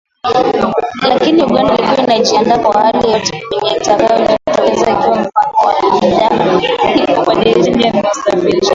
[1.09, 5.99] Lakini Uganda ilikuwa inajiandaa kwa hali yoyote yenye itakayojitokeza ikiwa na mpango wa kuwa na
[5.99, 8.69] bidhaa muhimu na kubadilisha njia ya usafarishaji